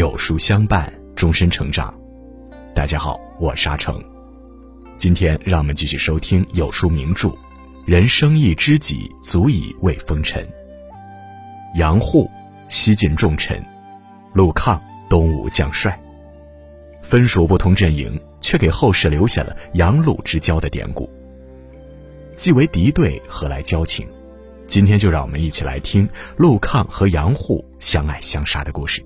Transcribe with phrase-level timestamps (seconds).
[0.00, 1.94] 有书相伴，终身成长。
[2.74, 4.02] 大家好，我是阿成。
[4.96, 7.28] 今天让我们继续收听有书名著
[7.84, 10.42] 《人生一知己，足以慰风尘》。
[11.78, 12.30] 杨户，
[12.70, 13.62] 西晋重臣；
[14.32, 14.80] 陆抗，
[15.10, 16.00] 东吴将帅。
[17.02, 21.10] 分属不同阵营，却给后世留下了杨陆之交的典故。
[22.38, 24.08] 既为敌对，何来交情？
[24.66, 26.08] 今天就让我们一起来听
[26.38, 29.04] 陆抗和杨户相爱相杀的故事。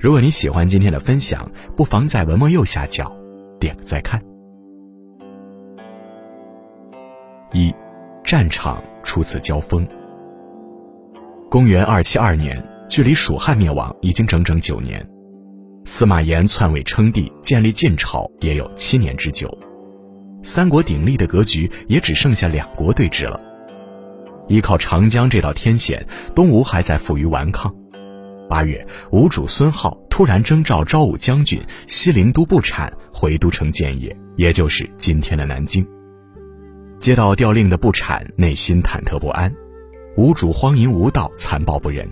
[0.00, 1.46] 如果你喜欢今天的分享，
[1.76, 3.14] 不妨在文末右下角
[3.60, 4.18] 点个再看。
[7.52, 7.70] 一，
[8.24, 9.86] 战场初次交锋。
[11.50, 15.06] 公元二七二年，距离蜀汉灭亡已经整整九年，
[15.84, 19.54] 司马炎篡位称帝，建立晋朝也有七年之久，
[20.42, 23.38] 三国鼎立的格局也只剩下两国对峙了。
[24.48, 27.70] 依靠长江这道天险，东吴还在负隅顽抗。
[28.50, 35.86] 八月，吴主孙皓突然征召昭武将军、西陵都不产回都城建业，也就是今天的南京。
[36.98, 39.54] 接到调令的不产内心忐忑不安，
[40.16, 42.10] 吴主荒淫无道、残暴不仁，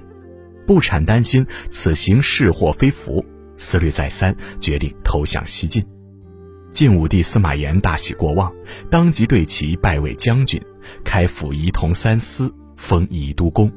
[0.65, 3.25] 不产担心此行是祸非福，
[3.57, 5.85] 思虑再三，决定投降西晋。
[6.73, 8.55] 晋武帝司马炎大喜过望，
[8.89, 10.63] 当即对其拜为将军。
[11.03, 13.69] 开府仪同三司，封宜都公。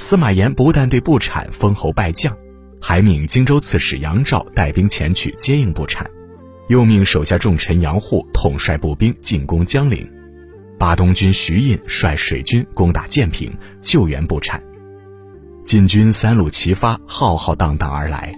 [0.00, 2.34] 司马炎不但对不产封侯拜将，
[2.80, 6.10] 还命荆州刺史杨照带兵前去接应不产，
[6.68, 10.10] 又命手下重臣杨户统帅步兵进攻江陵，
[10.78, 14.60] 巴东军徐印率水军攻打建平，救援不产。
[15.66, 18.34] 晋军三路齐发，浩浩荡荡而来。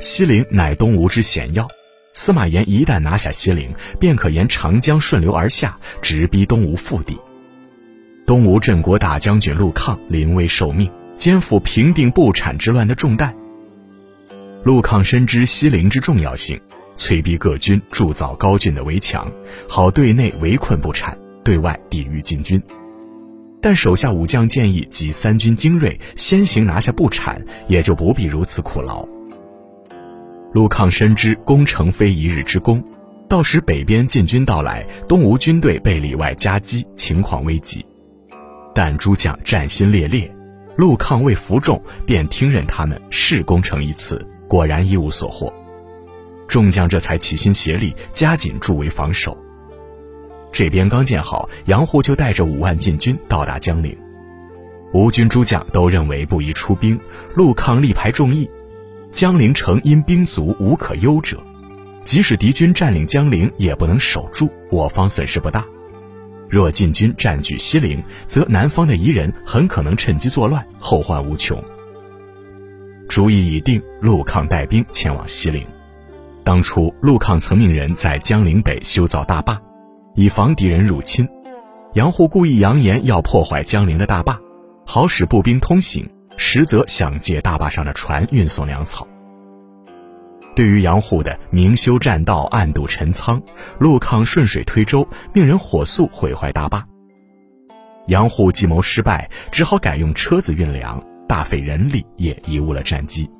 [0.00, 1.68] 西陵乃东吴之险要。
[2.14, 7.18] 司马炎一旦拿下西陵，便可沿长江顺流而下，直逼东吴腹地。
[8.26, 13.32] 东吴镇国大将军陆抗临危受命，肩负平定不产之乱的重担。
[14.64, 16.60] 陆抗深知西陵之重要性，
[16.96, 19.30] 催逼各军筑造高峻的围墙，
[19.68, 22.60] 好对内围困不产，对外抵御晋军。
[23.62, 29.06] 但手下武将建议，集三军精锐，先行拿下不产，也就不必如此苦劳。
[30.52, 32.82] 陆抗深知攻城非一日之功，
[33.28, 37.86] 到时北边晋军到来，东吴军队被里外夹击，情况危急。
[38.76, 40.30] 但诸将战心烈烈，
[40.76, 45.50] 陆抗为服众，便听任他们试攻城一次，果然一无所获。
[46.46, 49.34] 众将这才齐心协力，加紧筑围防守。
[50.52, 53.96] 这边刚建好，杨户就带着五万禁军到达江陵。
[54.92, 57.00] 吴军诸将都认为不宜出兵，
[57.34, 58.46] 陆抗力排众议。
[59.10, 61.42] 江陵城因兵卒无可忧者，
[62.04, 65.64] 即使敌军占领江陵，也不能守住，我方损失不大。
[66.48, 71.62] 若晋军占据西陵，则南方的夷人很可能趁机作乱，后患无穷。
[73.08, 75.66] 主意已定，陆抗带兵前往西陵。
[76.44, 79.60] 当初陆抗曾命人在江陵北修造大坝，
[80.14, 81.28] 以防敌人入侵。
[81.94, 84.38] 杨户故意扬言要破坏江陵的大坝，
[84.84, 86.08] 好使步兵通行。
[86.36, 89.08] 实则想借大坝上的船运送粮草。
[90.56, 93.40] 对于杨户的明修栈道、暗度陈仓，
[93.78, 96.82] 陆抗顺水推舟，命人火速毁坏大坝。
[98.06, 103.30] 杨户计谋失败，只好改用车子运粮，大费人力，也贻误了战机。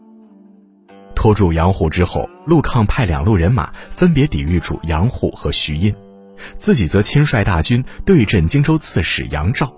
[1.14, 5.94] 拖住杨户之后，陆抗派两路人马分别抵御住杨户和徐印，
[6.58, 9.72] 自己则亲率大军对阵荆州刺史杨照。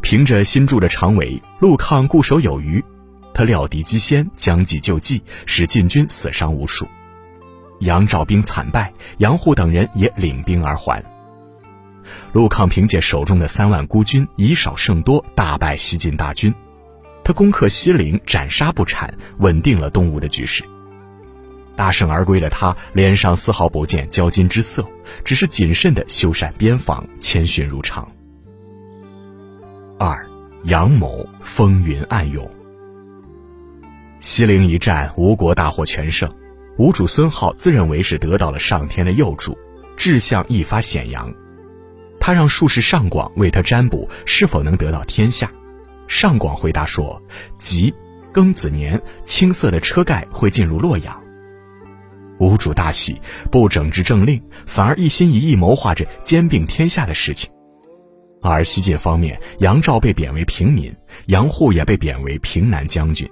[0.00, 2.84] 凭着新筑的长围，陆抗固守有余。
[3.32, 6.86] 他料敌机先，将计就计，使晋军死伤无数。
[7.80, 11.02] 杨照兵惨败，杨护等人也领兵而还。
[12.32, 16.52] 陆抗凭借手中的三万孤军，以少胜多，大败西晋大军。
[17.24, 20.64] 他攻克西陵，斩杀不产，稳定了东吴的局势。
[21.76, 24.84] 大胜而归的他，脸上丝毫不见骄矜之色，
[25.24, 28.06] 只是谨慎地修缮边防，谦逊如常。
[29.98, 30.28] 二，
[30.64, 32.50] 杨某风云暗涌。
[34.20, 36.30] 西陵一战，吴国大获全胜，
[36.76, 39.56] 吴主孙皓自认为是得到了上天的佑助，
[39.96, 41.32] 志向一发显扬。
[42.20, 45.50] 他让术士上广为他占卜是否能得到天下。
[46.06, 47.20] 上广回答说
[47.58, 47.94] ：“即
[48.30, 51.18] 庚子年，青色的车盖会进入洛阳。”
[52.38, 53.18] 吴主大喜，
[53.50, 57.50] 不整治政令，反而一心一意谋划着兼并天下的事情。
[58.42, 60.94] 而西晋方面，杨照被贬为平民，
[61.26, 63.26] 杨户也被贬为平南将军。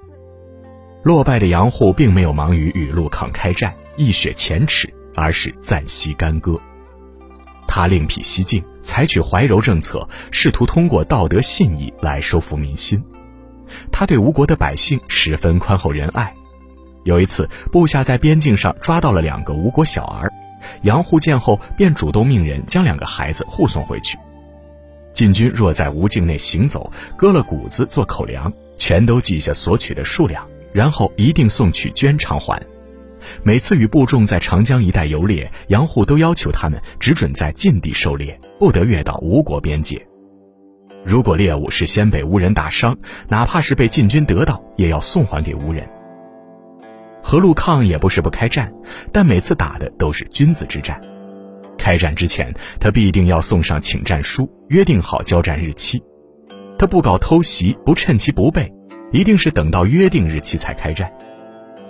[1.09, 6.61] 落败的杨户并没有忙于与陆抗开战，一雪前耻，而是暂息干戈。
[7.67, 13.03] 他另辟蹊径，采取怀柔政策，试图通过道德信义来收服民心。
[13.91, 16.31] 他对吴国的百姓十分宽厚仁爱，
[17.05, 20.31] 有一次，部下在边境上抓到了两个吴国小儿，
[20.83, 24.19] 杨护见后便主动命人将两个孩子护送回去。
[25.15, 32.61] 晋军若在吴境内行走，割了谷子做口粮，全都记下索取的数量，然后一定送去绢偿还。
[33.43, 40.01] 每次与部众在长江一带游猎，杨护都要求他们只准在晋地狩猎，不得越到吴国边界。
[41.05, 42.97] 如果猎物是先被吴人打伤，
[43.29, 45.89] 哪怕是被晋军得到，也要送还给吴人。
[47.23, 48.73] 何陆抗也不是不开战，
[49.13, 51.01] 但每次打的都是君子之战。
[51.77, 56.03] 开战之前，他必定要送上请战书，约定好交战日期。
[56.79, 58.73] 他不搞偷袭，不趁其不备，
[59.11, 61.13] 一定是等到约定日期才开战。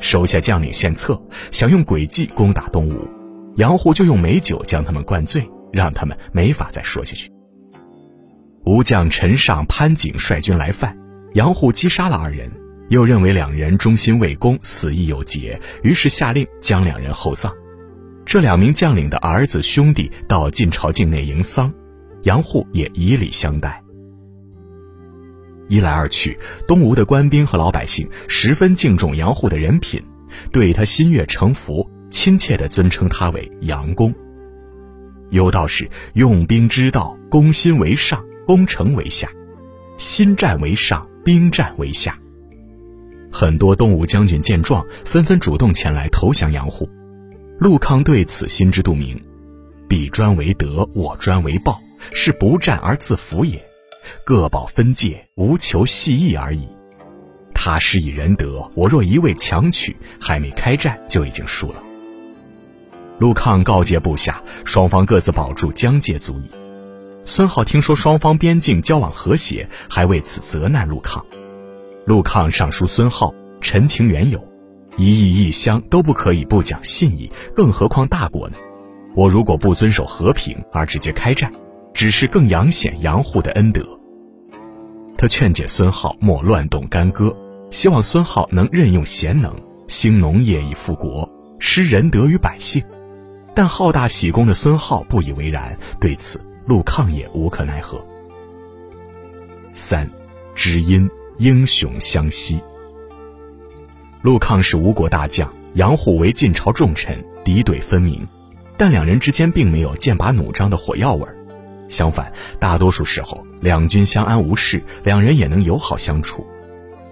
[0.01, 1.21] 手下将领献策，
[1.51, 3.09] 想用诡计攻打东吴，
[3.57, 7.31] 杨护就用美酒将他们灌醉，让他们没法再说下去。
[8.65, 10.97] 吴将陈尚、潘景率军来犯，
[11.35, 12.51] 杨护击杀了二人，
[12.91, 17.53] 又认为两人忠心为公，死亦有节，于是下令将两人厚葬。
[18.25, 21.73] 这两名将领的儿子兄弟到晋朝境内迎丧，
[22.23, 23.83] 杨护也以礼相待。
[25.69, 30.03] 一来二去，东吴的官兵和老百姓十分敬重杨护的人品，
[30.51, 34.13] 对他心悦诚服，亲切地尊称他为杨公。
[35.31, 39.29] 有道是：用兵之道，攻心为上，攻城为下；
[39.99, 42.19] 心战为上，兵战为下。
[43.31, 46.89] 很多东吴将军见状，纷纷主动前来投降杨护。
[47.59, 49.21] 陆抗对此心知肚明：
[49.87, 51.79] 彼专为德，我专为暴，
[52.15, 53.63] 是不战而自服也。
[54.25, 56.69] 各保分界，无求细义而已。
[57.55, 61.83] 他施以仁德，我若一味强取，还没开战就已经输了。
[63.19, 66.51] 陆抗告诫部下，双方各自保住疆界足矣。
[67.25, 71.25] 孙皓听说双方边境交往和谐，还为此责难陆抗。
[72.07, 74.43] 陆抗上书孙皓，陈情缘由：
[74.97, 78.57] 一邑一乡都不可以不讲信义，更何况大国呢？
[79.17, 81.53] 我如果不遵守和平而直接开战，
[81.93, 83.98] 只是更扬显杨护的恩德。
[85.19, 87.37] 他劝解孙浩莫乱动干戈，
[87.71, 89.53] 希望孙浩能任用贤能，
[89.89, 91.29] 兴农业以富国，
[91.59, 92.81] 施仁德于百姓。
[93.53, 98.01] 但好大喜功的孙浩不以为然，对此陆抗也无可奈何。
[99.73, 100.09] 三，
[100.55, 102.61] 知音英雄相惜。
[104.23, 108.25] 陆抗是吴国大将，杨虎为晋朝重臣，敌对分明，
[108.77, 111.35] 但两人之间并没有剑拔弩张的火药味儿。
[111.89, 116.47] 相反，大多数时候两军相安无事，两人也能友好相处。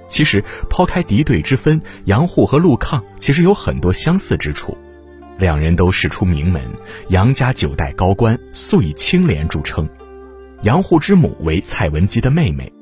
[0.08, 4.76] 其实，抛开敌对之分，杨护和陆抗其实有很多相似之处。
[5.38, 6.62] 两人都师出名门，
[7.08, 9.88] 杨家九代高官，素以清廉著称。
[10.62, 12.72] 杨护之母为蔡文姬的妹妹，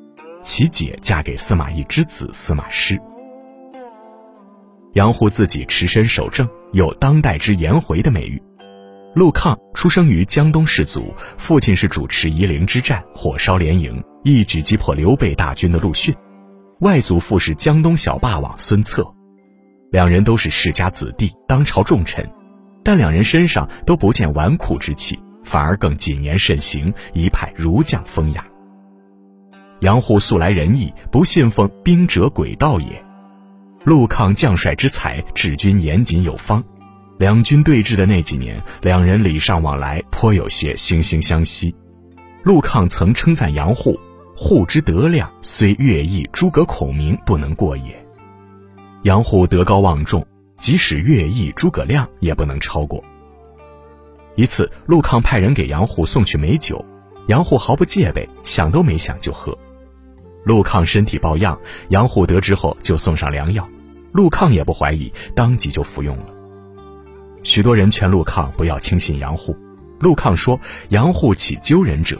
[0.42, 3.00] 其姐嫁给司马懿之子司马师。
[4.92, 8.40] 杨护自己持身守正，有当代之颜回的美誉。
[9.14, 16.12] 陆抗出生于江东士族，父亲是主持夷陵之战，火烧连营，一举击破刘备大军的陆逊；
[16.80, 19.06] 外祖父是江东小霸王孙策，
[19.92, 22.28] 两人都是世家子弟，当朝重臣，
[22.82, 28.44] 但两人身上都不见纨绔之气，反而更谨言慎行，一派儒将风雅。
[29.78, 32.88] 杨护素来仁义，不信奉兵者诡道也；
[33.84, 36.64] 陆抗将帅之才，治军严谨有方。
[37.16, 41.74] 两军对峙的那几年，两人礼尚往来，颇有些惺惺相惜。
[42.42, 43.98] 陆抗曾称赞杨护
[44.36, 48.04] ：“护之德量，虽乐毅、诸葛孔明不能过也。”
[49.04, 50.26] 杨护德高望重，
[50.58, 53.02] 即使乐毅、诸葛亮也不能超过。
[54.34, 56.84] 一次，陆抗派人给杨护送去美酒，
[57.28, 59.56] 杨护毫不戒备，想都没想就喝。
[60.44, 61.56] 陆抗身体抱恙，
[61.90, 63.66] 杨护得知后就送上良药，
[64.10, 66.33] 陆抗也不怀疑，当即就服用了。
[67.44, 69.56] 许多人劝陆抗不要轻信杨护，
[70.00, 70.58] 陆抗说
[70.88, 72.18] ：“杨护岂纠人者？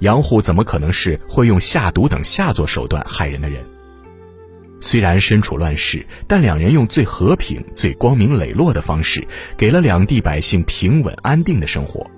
[0.00, 3.64] 杨护怎么可能是会用下毒等下作手段害人的人？”
[4.82, 9.26] 虽然身处乱世，但两人用最和平、最光明磊落的方式，
[9.56, 12.10] 给了两地百姓平稳安定的生活。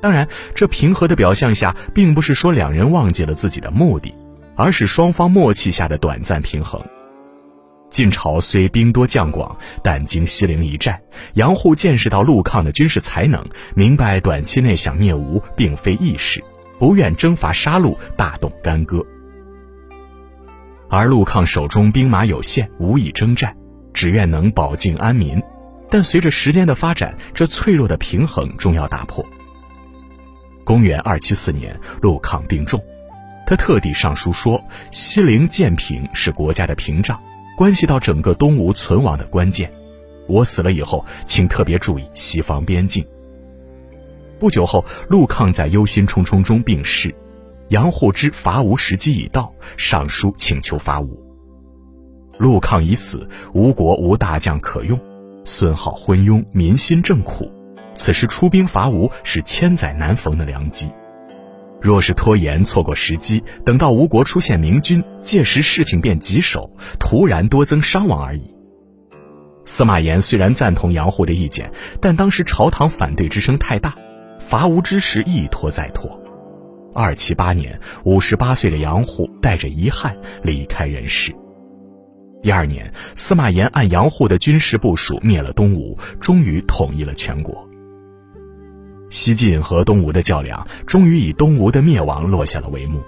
[0.00, 4.12] 当然，这平和的表象下，并不是说两人忘记了自己的目的，
[4.54, 6.84] 而是双方默契下的短暂平衡。
[7.94, 11.00] 晋朝虽兵多将广，但经西陵一战，
[11.34, 16.42] 杨护见识到陆抗的军事才能，明白短期内想灭吴并非易事，
[16.76, 19.00] 不愿征伐杀戮，大动干戈。
[20.90, 23.56] 而陆抗手中兵马有限，无以征战，
[23.92, 25.40] 只愿能保境安民。
[25.88, 29.24] 但随着时间的发展，这脆弱的平衡终要打破。
[30.64, 32.82] 公元二七四年，陆抗病重，
[33.46, 34.60] 他特地上书说
[34.90, 37.16] ：“西陵建平是国家的屏障。”
[37.56, 39.72] 关系到整个东吴存亡的关键。
[40.26, 43.04] 我死了以后，请特别注意西方边境。
[44.38, 47.14] 不久后，陆抗在忧心忡忡中病逝，
[47.68, 51.22] 杨护知伐吴时机已到，上书请求伐吴。
[52.38, 54.98] 陆抗已死，吴国无大将可用，
[55.44, 57.50] 孙皓昏庸，民心正苦，
[57.94, 60.90] 此时出兵伐吴是千载难逢的良机。
[61.84, 68.54] 若是拖延，错过时机，等到吴国出现明军，届时事情便棘手，突然多增伤亡而已。
[69.66, 73.94] 司马炎虽然赞同杨护的意见，但当时朝堂反对之声太大，
[74.38, 76.18] 伐吴之时一拖再拖。
[76.94, 81.34] 二七八年，五十八岁的杨护带着遗憾离开人世。
[82.42, 87.63] 第二年，司马炎按杨护的军事部署灭了东吴，终于统一了全国。
[89.14, 93.00] 西晋和东吴的较量，终于以东吴的灭亡落下了帷幕。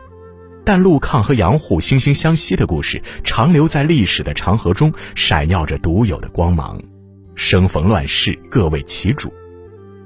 [0.64, 6.80] 但陆抗和杨护惺惺相惜的故事，长留在历史的长河中，闪耀着独有的光芒。
[7.34, 9.32] 生逢乱世，各为其主。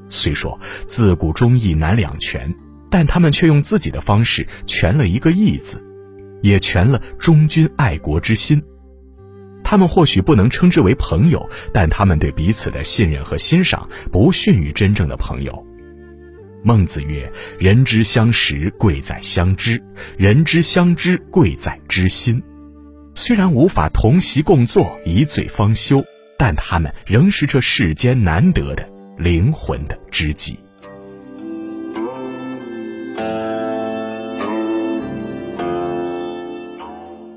[0.08, 2.52] 虽说自古忠义难两全，
[2.88, 5.84] 但他们却用自己的方式全了一个义字，
[6.40, 8.62] 也全了忠君爱国之心。
[9.62, 15.66] 他们或许不能称之为朋友，但他们对彼此的信任和欣赏，不逊于真正的朋友。
[16.62, 19.78] 孟子曰：“人之相识，贵在相知；
[20.16, 22.42] 人之相知，贵在知心。”
[23.14, 26.04] 虽然无法同席共坐，一醉方休，
[26.38, 28.88] 但他们仍是这世间难得的
[29.18, 30.58] 灵魂的知己。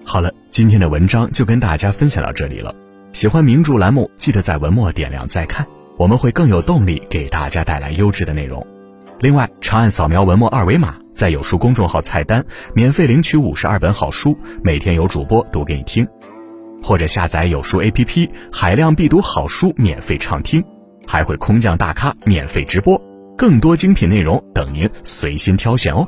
[0.03, 2.73] 好了，今天的文章就跟大家分享到这里了。
[3.13, 5.65] 喜欢名著栏目，记得在文末点亮再看，
[5.97, 8.65] 我们会更有动力给大家带来优质的内容。
[9.23, 16.05] 另外，长按扫描文末二维码，在有书公众号菜单免费领取五十二本好书，每天有主播读给你听；
[16.83, 20.61] 或者下载有书 APP，海量必读好书免费畅听，
[21.07, 23.01] 还会空降大咖免费直播，
[23.37, 26.05] 更多精品内容等您随心挑选哦。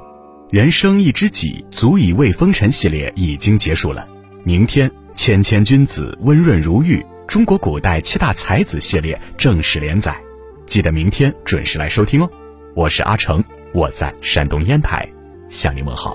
[0.51, 4.05] 人生一知己，足以慰风尘系列已经结束了，
[4.43, 10.19] 明天谦谦君子，温润如玉，中国古代七大才子系列正式连载，
[10.67, 12.29] 记得明天准时来收听哦。
[12.75, 13.41] 我是阿成，
[13.73, 15.07] 我在山东烟台，
[15.47, 16.13] 向您问好。